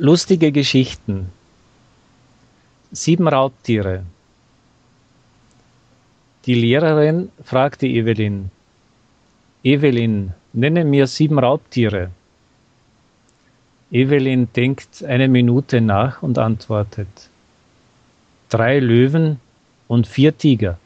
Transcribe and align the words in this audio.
Lustige 0.00 0.52
Geschichten. 0.52 1.32
Sieben 2.92 3.26
Raubtiere. 3.26 4.04
Die 6.46 6.54
Lehrerin 6.54 7.30
fragte 7.42 7.88
Evelyn, 7.88 8.52
Evelyn, 9.64 10.34
nenne 10.52 10.84
mir 10.84 11.08
sieben 11.08 11.40
Raubtiere. 11.40 12.12
Evelyn 13.90 14.46
denkt 14.52 15.02
eine 15.02 15.26
Minute 15.26 15.80
nach 15.80 16.22
und 16.22 16.38
antwortet, 16.38 17.28
drei 18.50 18.78
Löwen 18.78 19.40
und 19.88 20.06
vier 20.06 20.38
Tiger. 20.38 20.78